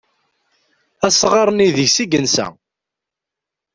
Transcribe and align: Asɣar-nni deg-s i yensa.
Asɣar-nni 1.07 1.69
deg-s 1.77 1.97
i 2.03 2.05
yensa. 2.11 2.47